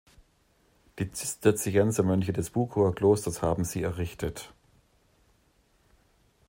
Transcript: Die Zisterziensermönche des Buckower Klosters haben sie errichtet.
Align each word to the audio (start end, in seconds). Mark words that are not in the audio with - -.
Die 0.97 1.11
Zisterziensermönche 1.11 2.33
des 2.33 2.49
Buckower 2.49 2.95
Klosters 2.95 3.43
haben 3.43 3.63
sie 3.65 3.83
errichtet. 3.83 4.51